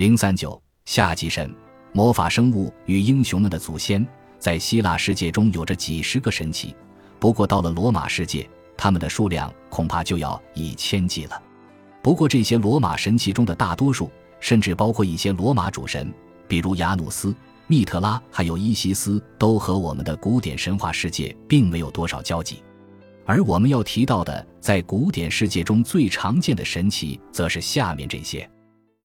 [0.00, 1.54] 零三九下级神
[1.92, 4.02] 魔法生物与英雄们的祖先，
[4.38, 6.74] 在希腊世界中有着几十个神奇，
[7.18, 11.42] 不过到了罗马世界，他们的数量恐怕就要以千计了。
[12.00, 14.10] 不过这些罗马神奇中的大多数，
[14.40, 16.10] 甚至包括一些罗马主神，
[16.48, 17.36] 比如雅努斯、
[17.66, 22.62] 密特拉，还有伊西斯，都和我们的古典神话世界并没有多少交集。
[23.26, 28.50] 而我们要提到的，在古典世界中最常见的神奇，则是下面这些。